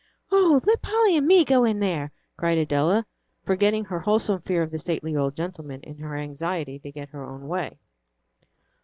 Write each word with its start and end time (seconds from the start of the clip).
"Oh, 0.31 0.59
let 0.65 0.81
Polly 0.81 1.15
and 1.15 1.27
me 1.27 1.45
go 1.45 1.63
in 1.63 1.77
there!" 1.79 2.11
cried 2.35 2.57
Adela, 2.57 3.05
forgetting 3.45 3.85
her 3.85 3.99
wholesome 3.99 4.41
fear 4.41 4.63
of 4.63 4.71
the 4.71 4.79
stately 4.79 5.15
old 5.15 5.35
gentleman 5.35 5.79
in 5.81 5.99
her 5.99 6.15
anxiety 6.15 6.79
to 6.79 6.91
get 6.91 7.09
her 7.09 7.23
own 7.23 7.47
way. 7.47 7.77